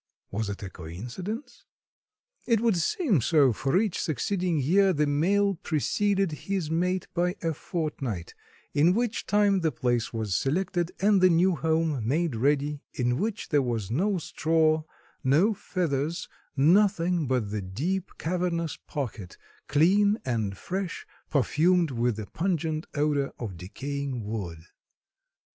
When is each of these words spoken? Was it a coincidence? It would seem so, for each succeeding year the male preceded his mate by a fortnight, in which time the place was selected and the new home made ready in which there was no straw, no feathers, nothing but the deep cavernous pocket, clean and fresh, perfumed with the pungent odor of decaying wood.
Was 0.31 0.49
it 0.49 0.63
a 0.63 0.69
coincidence? 0.71 1.65
It 2.47 2.59
would 2.59 2.75
seem 2.77 3.21
so, 3.21 3.53
for 3.53 3.77
each 3.77 4.01
succeeding 4.01 4.57
year 4.57 4.93
the 4.93 5.05
male 5.05 5.53
preceded 5.53 6.31
his 6.31 6.71
mate 6.71 7.07
by 7.13 7.35
a 7.43 7.53
fortnight, 7.53 8.33
in 8.73 8.95
which 8.95 9.27
time 9.27 9.59
the 9.59 9.71
place 9.71 10.11
was 10.11 10.33
selected 10.33 10.91
and 11.01 11.21
the 11.21 11.29
new 11.29 11.55
home 11.55 12.01
made 12.03 12.35
ready 12.35 12.81
in 12.93 13.19
which 13.19 13.49
there 13.49 13.61
was 13.61 13.91
no 13.91 14.17
straw, 14.17 14.81
no 15.23 15.53
feathers, 15.53 16.27
nothing 16.57 17.27
but 17.27 17.51
the 17.51 17.61
deep 17.61 18.09
cavernous 18.17 18.77
pocket, 18.87 19.37
clean 19.67 20.17
and 20.25 20.57
fresh, 20.57 21.05
perfumed 21.29 21.91
with 21.91 22.15
the 22.15 22.25
pungent 22.25 22.87
odor 22.95 23.31
of 23.37 23.55
decaying 23.55 24.25
wood. 24.25 24.63